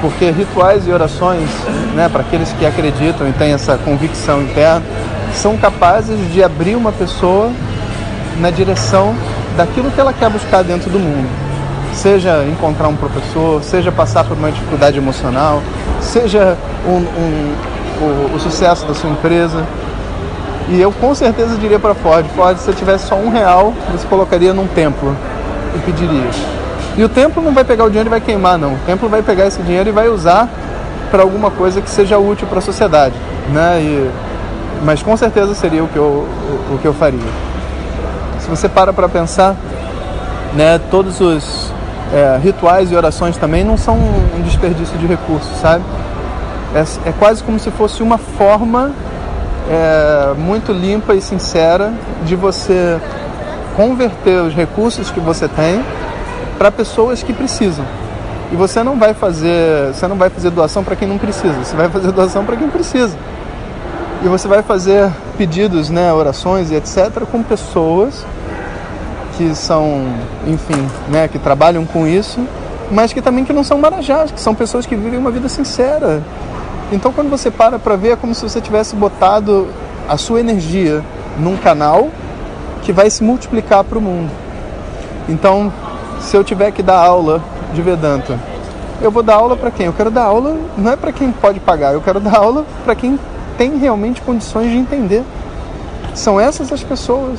Porque 0.00 0.30
rituais 0.30 0.86
e 0.86 0.92
orações, 0.92 1.48
né, 1.94 2.08
para 2.08 2.20
aqueles 2.20 2.52
que 2.52 2.64
acreditam 2.64 3.28
e 3.28 3.32
têm 3.32 3.52
essa 3.52 3.76
convicção 3.78 4.42
interna, 4.42 4.82
são 5.34 5.56
capazes 5.56 6.18
de 6.32 6.42
abrir 6.42 6.76
uma 6.76 6.92
pessoa 6.92 7.50
na 8.38 8.50
direção 8.50 9.14
daquilo 9.56 9.90
que 9.90 10.00
ela 10.00 10.12
quer 10.12 10.30
buscar 10.30 10.62
dentro 10.62 10.90
do 10.90 10.98
mundo. 10.98 11.28
Seja 11.94 12.44
encontrar 12.44 12.88
um 12.88 12.96
professor, 12.96 13.62
seja 13.62 13.90
passar 13.90 14.24
por 14.24 14.36
uma 14.36 14.50
dificuldade 14.50 14.96
emocional, 14.98 15.60
seja 16.00 16.56
um, 16.86 16.96
um, 16.96 17.54
o, 18.00 18.36
o 18.36 18.40
sucesso 18.40 18.86
da 18.86 18.94
sua 18.94 19.10
empresa. 19.10 19.64
E 20.68 20.80
eu 20.80 20.92
com 20.92 21.14
certeza 21.14 21.56
diria 21.56 21.78
para 21.80 21.94
Ford, 21.94 22.24
Ford, 22.36 22.56
se 22.56 22.64
você 22.64 22.72
tivesse 22.72 23.08
só 23.08 23.16
um 23.16 23.28
real, 23.28 23.74
você 23.90 24.06
colocaria 24.06 24.54
num 24.54 24.68
templo 24.68 25.16
e 25.74 25.78
pediria. 25.80 26.30
E 26.96 27.02
o 27.02 27.08
templo 27.08 27.42
não 27.42 27.52
vai 27.52 27.64
pegar 27.64 27.84
o 27.84 27.88
dinheiro 27.88 28.08
e 28.08 28.10
vai 28.10 28.20
queimar, 28.20 28.56
não. 28.56 28.74
O 28.74 28.78
templo 28.86 29.08
vai 29.08 29.22
pegar 29.22 29.46
esse 29.46 29.60
dinheiro 29.62 29.88
e 29.88 29.92
vai 29.92 30.08
usar 30.08 30.48
para 31.10 31.22
alguma 31.22 31.50
coisa 31.50 31.80
que 31.80 31.90
seja 31.90 32.18
útil 32.18 32.46
para 32.46 32.58
a 32.58 32.62
sociedade, 32.62 33.14
né? 33.52 33.80
E, 33.80 34.10
mas 34.84 35.02
com 35.02 35.16
certeza 35.16 35.54
seria 35.54 35.82
o 35.82 35.88
que 35.88 35.96
eu, 35.96 36.04
o, 36.04 36.74
o 36.74 36.78
que 36.80 36.86
eu 36.86 36.94
faria. 36.94 37.49
Se 38.50 38.56
você 38.56 38.68
para 38.68 38.92
para 38.92 39.08
pensar, 39.08 39.54
né? 40.54 40.80
Todos 40.90 41.20
os 41.20 41.72
é, 42.12 42.36
rituais 42.42 42.90
e 42.90 42.96
orações 42.96 43.36
também 43.36 43.62
não 43.62 43.76
são 43.76 43.94
um 43.94 44.42
desperdício 44.42 44.98
de 44.98 45.06
recursos, 45.06 45.56
sabe? 45.58 45.84
É, 46.74 47.10
é 47.10 47.12
quase 47.16 47.44
como 47.44 47.60
se 47.60 47.70
fosse 47.70 48.02
uma 48.02 48.18
forma 48.18 48.90
é, 49.70 50.34
muito 50.36 50.72
limpa 50.72 51.14
e 51.14 51.20
sincera 51.20 51.92
de 52.24 52.34
você 52.34 53.00
converter 53.76 54.42
os 54.42 54.52
recursos 54.52 55.12
que 55.12 55.20
você 55.20 55.46
tem 55.46 55.84
para 56.58 56.72
pessoas 56.72 57.22
que 57.22 57.32
precisam. 57.32 57.84
E 58.50 58.56
você 58.56 58.82
não 58.82 58.98
vai 58.98 59.14
fazer, 59.14 59.94
você 59.94 60.08
não 60.08 60.16
vai 60.16 60.28
fazer 60.28 60.50
doação 60.50 60.82
para 60.82 60.96
quem 60.96 61.06
não 61.06 61.18
precisa, 61.18 61.54
você 61.54 61.76
vai 61.76 61.88
fazer 61.88 62.10
doação 62.10 62.44
para 62.44 62.56
quem 62.56 62.68
precisa. 62.68 63.16
E 64.24 64.28
você 64.28 64.48
vai 64.48 64.60
fazer 64.60 65.08
pedidos, 65.38 65.88
né, 65.88 66.12
orações 66.12 66.72
e 66.72 66.74
etc 66.74 67.24
com 67.30 67.42
pessoas 67.44 68.26
que 69.40 69.54
são, 69.54 70.04
enfim, 70.46 70.86
né, 71.08 71.26
que 71.26 71.38
trabalham 71.38 71.86
com 71.86 72.06
isso, 72.06 72.46
mas 72.90 73.10
que 73.10 73.22
também 73.22 73.42
que 73.42 73.54
não 73.54 73.64
são 73.64 73.78
marajás, 73.78 74.30
que 74.30 74.38
são 74.38 74.54
pessoas 74.54 74.84
que 74.84 74.94
vivem 74.94 75.18
uma 75.18 75.30
vida 75.30 75.48
sincera, 75.48 76.22
então, 76.92 77.12
quando 77.12 77.30
você 77.30 77.50
para 77.50 77.78
para 77.78 77.94
ver, 77.94 78.10
é 78.10 78.16
como 78.16 78.34
se 78.34 78.42
você 78.42 78.60
tivesse 78.60 78.96
botado 78.96 79.68
a 80.08 80.16
sua 80.16 80.40
energia 80.40 81.02
num 81.38 81.56
canal 81.56 82.08
que 82.82 82.92
vai 82.92 83.08
se 83.08 83.22
multiplicar 83.22 83.84
para 83.84 83.96
o 83.96 84.00
mundo. 84.00 84.30
Então, 85.28 85.72
se 86.20 86.36
eu 86.36 86.42
tiver 86.42 86.72
que 86.72 86.82
dar 86.82 86.98
aula 86.98 87.40
de 87.72 87.80
Vedanta, 87.80 88.38
eu 89.00 89.10
vou 89.10 89.22
dar 89.22 89.36
aula 89.36 89.56
para 89.56 89.70
quem? 89.70 89.86
Eu 89.86 89.92
quero 89.92 90.10
dar 90.10 90.24
aula 90.24 90.56
não 90.76 90.90
é 90.90 90.96
para 90.96 91.12
quem 91.12 91.30
pode 91.30 91.60
pagar, 91.60 91.94
eu 91.94 92.00
quero 92.00 92.18
dar 92.18 92.36
aula 92.36 92.66
para 92.84 92.94
quem 92.94 93.18
tem 93.56 93.78
realmente 93.78 94.20
condições 94.20 94.70
de 94.70 94.76
entender. 94.76 95.22
São 96.12 96.40
essas 96.40 96.72
as 96.72 96.82
pessoas. 96.82 97.38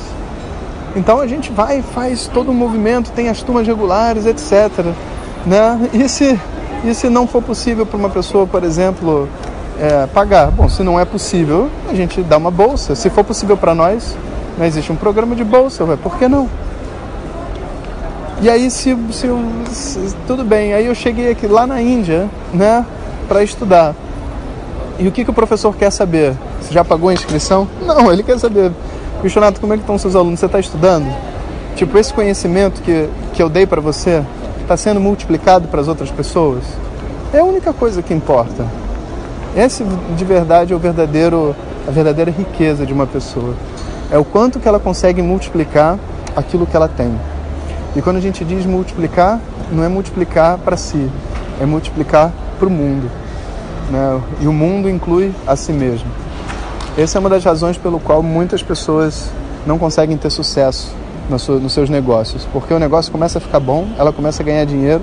Então 0.94 1.20
a 1.20 1.26
gente 1.26 1.50
vai 1.50 1.82
faz 1.82 2.26
todo 2.26 2.50
o 2.50 2.54
movimento, 2.54 3.10
tem 3.12 3.28
as 3.28 3.42
turmas 3.42 3.66
regulares, 3.66 4.26
etc. 4.26 4.84
Né? 5.46 5.90
E 5.92 6.08
se 6.08 6.38
e 6.84 6.92
se 6.94 7.08
não 7.08 7.28
for 7.28 7.40
possível 7.40 7.86
para 7.86 7.96
uma 7.96 8.10
pessoa, 8.10 8.44
por 8.44 8.64
exemplo, 8.64 9.28
é, 9.80 10.06
pagar? 10.08 10.50
Bom, 10.50 10.68
se 10.68 10.82
não 10.82 10.98
é 10.98 11.04
possível, 11.04 11.70
a 11.88 11.94
gente 11.94 12.20
dá 12.22 12.36
uma 12.36 12.50
bolsa. 12.50 12.96
Se 12.96 13.08
for 13.08 13.22
possível 13.22 13.56
para 13.56 13.72
nós, 13.72 14.16
não 14.58 14.66
existe 14.66 14.90
um 14.90 14.96
programa 14.96 15.36
de 15.36 15.44
bolsa, 15.44 15.84
ué, 15.84 15.96
por 15.96 16.18
que 16.18 16.26
não? 16.26 16.48
E 18.40 18.50
aí, 18.50 18.68
se, 18.68 18.96
se, 19.12 19.28
se, 19.70 20.16
tudo 20.26 20.42
bem, 20.42 20.74
aí 20.74 20.86
eu 20.86 20.94
cheguei 20.94 21.30
aqui 21.30 21.46
lá 21.46 21.68
na 21.68 21.80
Índia, 21.80 22.28
né, 22.52 22.84
para 23.28 23.44
estudar. 23.44 23.94
E 24.98 25.06
o 25.06 25.12
que, 25.12 25.24
que 25.24 25.30
o 25.30 25.34
professor 25.34 25.74
quer 25.76 25.92
saber? 25.92 26.34
Você 26.60 26.74
já 26.74 26.84
pagou 26.84 27.10
a 27.10 27.14
inscrição? 27.14 27.68
Não, 27.86 28.12
ele 28.12 28.24
quer 28.24 28.38
saber, 28.40 28.72
Bichonato, 29.22 29.60
como 29.60 29.72
é 29.72 29.76
que 29.76 29.84
estão 29.84 29.96
seus 29.96 30.16
alunos? 30.16 30.40
Você 30.40 30.46
está 30.46 30.58
estudando? 30.58 31.06
Tipo, 31.76 31.96
esse 31.96 32.12
conhecimento 32.12 32.82
que, 32.82 33.08
que 33.32 33.40
eu 33.40 33.48
dei 33.48 33.64
para 33.64 33.80
você, 33.80 34.20
está 34.60 34.76
sendo 34.76 34.98
multiplicado 34.98 35.68
para 35.68 35.80
as 35.80 35.86
outras 35.86 36.10
pessoas? 36.10 36.64
É 37.32 37.38
a 37.38 37.44
única 37.44 37.72
coisa 37.72 38.02
que 38.02 38.12
importa. 38.12 38.66
Esse 39.56 39.84
de 40.16 40.24
verdade 40.24 40.72
é 40.72 40.76
o 40.76 40.78
verdadeiro, 40.78 41.54
a 41.86 41.90
verdadeira 41.92 42.32
riqueza 42.32 42.84
de 42.84 42.92
uma 42.92 43.06
pessoa. 43.06 43.54
É 44.10 44.18
o 44.18 44.24
quanto 44.24 44.58
que 44.58 44.66
ela 44.66 44.80
consegue 44.80 45.22
multiplicar 45.22 46.00
aquilo 46.34 46.66
que 46.66 46.74
ela 46.74 46.88
tem. 46.88 47.14
E 47.94 48.02
quando 48.02 48.16
a 48.16 48.20
gente 48.20 48.44
diz 48.44 48.66
multiplicar, 48.66 49.38
não 49.70 49.84
é 49.84 49.88
multiplicar 49.88 50.58
para 50.58 50.76
si, 50.76 51.08
é 51.60 51.64
multiplicar 51.64 52.32
para 52.58 52.66
o 52.66 52.70
mundo. 52.70 53.08
Né? 53.88 54.20
E 54.40 54.48
o 54.48 54.52
mundo 54.52 54.90
inclui 54.90 55.32
a 55.46 55.54
si 55.54 55.72
mesmo. 55.72 56.21
Essa 56.96 57.16
é 57.16 57.20
uma 57.20 57.30
das 57.30 57.42
razões 57.42 57.78
pelo 57.78 57.98
qual 57.98 58.22
muitas 58.22 58.62
pessoas 58.62 59.30
não 59.66 59.78
conseguem 59.78 60.18
ter 60.18 60.28
sucesso 60.28 60.92
nos 61.30 61.72
seus 61.72 61.88
negócios, 61.88 62.46
porque 62.52 62.74
o 62.74 62.78
negócio 62.78 63.10
começa 63.10 63.38
a 63.38 63.40
ficar 63.40 63.60
bom, 63.60 63.88
ela 63.98 64.12
começa 64.12 64.42
a 64.42 64.46
ganhar 64.46 64.66
dinheiro, 64.66 65.00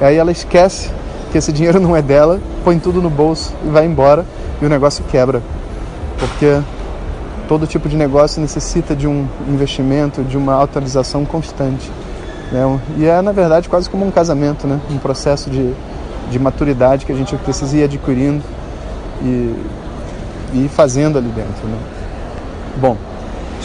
aí 0.00 0.16
ela 0.16 0.32
esquece 0.32 0.90
que 1.30 1.38
esse 1.38 1.52
dinheiro 1.52 1.78
não 1.78 1.96
é 1.96 2.02
dela, 2.02 2.40
põe 2.64 2.80
tudo 2.80 3.00
no 3.00 3.08
bolso 3.08 3.54
e 3.64 3.68
vai 3.68 3.86
embora 3.86 4.26
e 4.60 4.66
o 4.66 4.68
negócio 4.68 5.04
quebra, 5.04 5.40
porque 6.18 6.60
todo 7.46 7.64
tipo 7.64 7.88
de 7.88 7.96
negócio 7.96 8.42
necessita 8.42 8.96
de 8.96 9.06
um 9.06 9.28
investimento, 9.46 10.24
de 10.24 10.36
uma 10.36 10.60
atualização 10.60 11.24
constante. 11.24 11.92
Né? 12.50 12.80
E 12.98 13.06
é, 13.06 13.22
na 13.22 13.30
verdade, 13.30 13.68
quase 13.68 13.88
como 13.88 14.04
um 14.04 14.10
casamento, 14.10 14.66
né? 14.66 14.80
um 14.90 14.98
processo 14.98 15.48
de, 15.48 15.72
de 16.28 16.38
maturidade 16.40 17.06
que 17.06 17.12
a 17.12 17.14
gente 17.14 17.36
precisa 17.36 17.76
ir 17.76 17.84
adquirindo 17.84 18.42
e, 19.22 19.54
e 20.52 20.68
fazendo 20.68 21.18
ali 21.18 21.28
dentro. 21.28 21.66
Né? 21.66 21.78
Bom, 22.76 22.96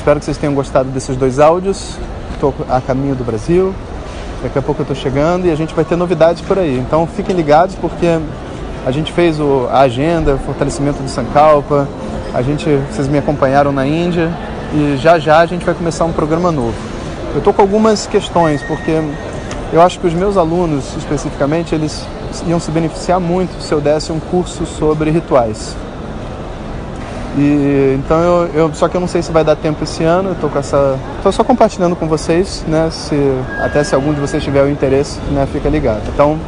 Espero 0.05 0.19
que 0.19 0.25
vocês 0.25 0.37
tenham 0.37 0.53
gostado 0.53 0.89
desses 0.89 1.17
dois 1.17 1.39
áudios. 1.39 1.97
Estou 2.33 2.53
a 2.69 2.79
caminho 2.79 3.15
do 3.15 3.23
Brasil. 3.23 3.73
Daqui 4.43 4.59
a 4.59 4.61
pouco 4.61 4.81
eu 4.81 4.83
estou 4.83 4.95
chegando 4.95 5.47
e 5.47 5.51
a 5.51 5.55
gente 5.55 5.73
vai 5.73 5.83
ter 5.83 5.95
novidades 5.95 6.43
por 6.43 6.59
aí. 6.59 6.77
Então 6.77 7.07
fiquem 7.07 7.35
ligados 7.35 7.73
porque 7.73 8.19
a 8.85 8.91
gente 8.91 9.11
fez 9.11 9.39
o, 9.39 9.67
a 9.71 9.79
agenda, 9.79 10.35
o 10.35 10.37
fortalecimento 10.37 11.01
do 11.01 11.09
Sankalpa. 11.09 11.87
A 12.35 12.41
gente, 12.43 12.69
vocês 12.91 13.07
me 13.07 13.17
acompanharam 13.17 13.71
na 13.71 13.87
Índia 13.87 14.31
e 14.75 14.95
já 14.97 15.17
já 15.17 15.39
a 15.39 15.45
gente 15.47 15.65
vai 15.65 15.73
começar 15.73 16.05
um 16.05 16.13
programa 16.13 16.51
novo. 16.51 16.75
Eu 17.31 17.39
estou 17.39 17.51
com 17.51 17.63
algumas 17.63 18.05
questões 18.05 18.61
porque 18.61 19.01
eu 19.73 19.81
acho 19.81 19.99
que 19.99 20.05
os 20.05 20.13
meus 20.13 20.37
alunos 20.37 20.95
especificamente 20.97 21.73
eles 21.73 22.05
iam 22.45 22.59
se 22.59 22.69
beneficiar 22.69 23.19
muito 23.19 23.59
se 23.59 23.73
eu 23.73 23.81
desse 23.81 24.11
um 24.11 24.19
curso 24.19 24.67
sobre 24.67 25.09
rituais. 25.09 25.75
E, 27.37 27.95
então 27.99 28.17
eu, 28.21 28.49
eu, 28.53 28.73
só 28.73 28.87
que 28.87 28.95
eu 28.95 29.01
não 29.01 29.07
sei 29.07 29.21
se 29.21 29.31
vai 29.31 29.43
dar 29.43 29.55
tempo 29.57 29.83
esse 29.83 30.03
ano, 30.03 30.35
tô 30.39 30.47
com 30.47 30.57
essa. 30.57 30.97
tô 31.21 31.31
só 31.31 31.43
compartilhando 31.43 31.95
com 31.95 32.07
vocês, 32.07 32.63
né? 32.67 32.89
Se, 32.91 33.15
até 33.59 33.83
se 33.83 33.93
algum 33.93 34.13
de 34.13 34.21
vocês 34.21 34.41
tiver 34.41 34.63
o 34.63 34.69
interesse, 34.69 35.19
né, 35.31 35.45
fica 35.51 35.67
ligado. 35.67 36.03
Então, 36.13 36.39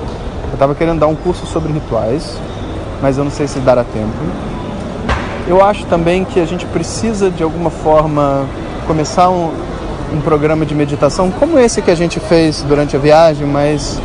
eu 0.48 0.54
estava 0.54 0.74
querendo 0.74 1.00
dar 1.00 1.08
um 1.08 1.16
curso 1.16 1.46
sobre 1.46 1.74
rituais, 1.74 2.38
mas 3.02 3.18
eu 3.18 3.24
não 3.26 3.32
sei 3.32 3.48
se 3.48 3.60
dará 3.60 3.84
tempo. 3.84 4.14
Eu 5.46 5.64
acho 5.64 5.86
também 5.86 6.24
que 6.24 6.40
a 6.40 6.46
gente 6.46 6.66
precisa 6.66 7.30
de 7.30 7.44
alguma 7.44 7.70
forma 7.70 8.46
começar 8.86 9.30
um, 9.30 9.52
um 10.14 10.22
programa 10.22 10.66
de 10.66 10.74
meditação 10.74 11.30
como 11.32 11.60
esse 11.60 11.82
que 11.82 11.92
a 11.92 11.96
gente 11.96 12.20
fez 12.20 12.64
durante 12.64 12.96
a 12.96 13.00
viagem, 13.00 13.46
mas 13.46 14.00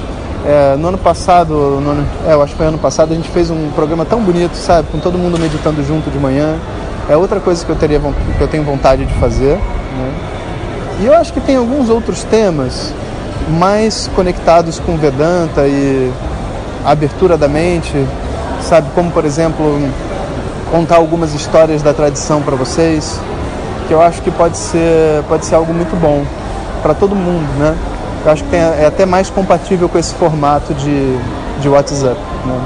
é, 0.45 0.77
no 0.77 0.89
ano 0.89 0.99
passado, 0.99 1.55
no 1.55 1.91
ano, 1.91 2.07
é, 2.27 2.33
eu 2.33 2.43
acho 2.43 2.53
que 2.53 2.59
foi 2.59 2.67
ano 2.67 2.79
passado, 2.79 3.13
a 3.13 3.15
gente 3.15 3.29
fez 3.29 3.51
um 3.51 3.71
programa 3.71 4.05
tão 4.05 4.21
bonito, 4.21 4.57
sabe? 4.57 4.89
Com 4.91 4.99
todo 4.99 5.17
mundo 5.17 5.39
meditando 5.39 5.83
junto 5.85 6.11
de 6.11 6.19
manhã. 6.19 6.57
É 7.09 7.17
outra 7.17 7.39
coisa 7.41 7.65
que 7.65 7.71
eu, 7.71 7.77
teria, 7.77 8.01
que 8.01 8.41
eu 8.41 8.49
tenho 8.49 8.65
vontade 8.65 9.05
de 9.07 9.15
fazer. 9.15 9.57
Né? 9.57 10.15
E 11.01 11.07
eu 11.07 11.15
acho 11.15 11.33
que 11.33 11.41
tem 11.41 11.57
alguns 11.57 11.89
outros 11.89 12.25
temas 12.25 12.93
mais 13.49 14.11
conectados 14.15 14.79
com 14.81 14.97
Vedanta 14.97 15.67
e 15.67 16.13
abertura 16.85 17.37
da 17.37 17.49
mente, 17.49 17.93
sabe? 18.63 18.89
Como, 18.95 19.11
por 19.11 19.25
exemplo, 19.25 19.79
contar 20.71 20.97
algumas 20.97 21.35
histórias 21.35 21.83
da 21.83 21.93
tradição 21.93 22.43
para 22.43 22.57
vocês, 22.57 23.21
que 23.87 23.95
eu 23.95 24.01
acho 24.01 24.23
que 24.23 24.31
pode 24.31 24.57
ser, 24.57 25.23
pode 25.29 25.47
ser 25.47 25.55
algo 25.55 25.73
muito 25.73 25.95
bom 26.01 26.25
para 26.83 26.95
todo 26.95 27.15
mundo, 27.15 27.47
né? 27.59 27.77
Eu 28.25 28.31
acho 28.31 28.45
que 28.45 28.55
é 28.55 28.87
até 28.87 29.05
mais 29.05 29.29
compatível 29.29 29.88
com 29.88 29.99
esse 29.99 30.14
formato 30.14 30.73
de, 30.75 31.19
de 31.61 31.69
WhatsApp, 31.69 32.21
né? 32.47 32.61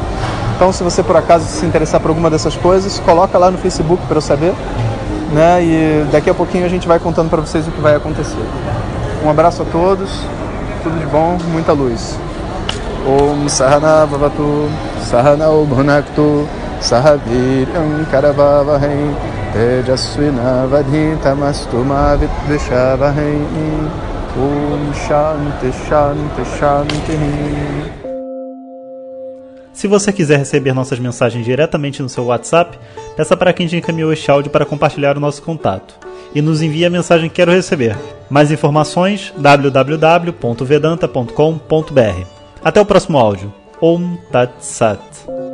Então, 0.55 0.73
se 0.73 0.83
você 0.83 1.03
por 1.03 1.17
acaso 1.17 1.47
se 1.47 1.67
interessar 1.67 2.01
por 2.01 2.09
alguma 2.09 2.31
dessas 2.31 2.57
coisas, 2.57 2.99
coloca 3.01 3.37
lá 3.39 3.51
no 3.51 3.59
Facebook 3.59 4.03
para 4.07 4.17
eu 4.17 4.23
saber, 4.23 4.55
né? 5.33 5.63
E 5.63 6.07
daqui 6.11 6.31
a 6.31 6.35
pouquinho 6.35 6.65
a 6.65 6.69
gente 6.69 6.89
vai 6.89 6.99
contando 6.99 7.29
para 7.29 7.41
vocês 7.41 7.67
o 7.67 7.71
que 7.71 7.81
vai 7.81 7.95
acontecer. 7.95 8.45
Um 9.25 9.31
abraço 9.31 9.63
a 9.63 9.65
todos, 9.67 10.11
tudo 10.83 10.99
de 10.99 11.07
bom, 11.07 11.37
muita 11.53 11.73
luz. 11.73 12.17
Om 13.07 13.49
Sahana 13.49 14.07
Bhavatu 14.07 14.69
Sahana 15.09 15.47
Bhunaktu 15.47 16.49
Sahaviryam 16.81 18.05
Mavidvishavahai 21.85 24.16
Om 24.39 24.93
Shanti 24.93 25.73
Shanti 25.89 26.45
Shanti 26.59 27.17
Se 29.73 29.89
você 29.89 30.13
quiser 30.13 30.39
receber 30.39 30.75
nossas 30.75 30.99
mensagens 30.99 31.43
diretamente 31.43 32.03
no 32.03 32.09
seu 32.09 32.27
WhatsApp, 32.27 32.79
peça 33.17 33.35
para 33.35 33.55
quem 33.55 33.67
te 33.67 33.77
encaminhou 33.77 34.13
este 34.13 34.31
áudio 34.31 34.51
para 34.51 34.67
compartilhar 34.67 35.17
o 35.17 35.21
nosso 35.21 35.43
contato. 35.43 35.99
E 36.35 36.43
nos 36.43 36.61
envie 36.61 36.85
a 36.85 36.91
mensagem 36.91 37.31
Quero 37.31 37.51
Receber. 37.51 37.97
Mais 38.29 38.53
informações 38.53 39.33
www.vedanta.com.br. 39.39 42.27
Até 42.63 42.81
o 42.81 42.85
próximo 42.85 43.17
áudio. 43.17 43.55
Om 43.81 44.19
Tat 44.31 44.53
Sat. 44.61 45.46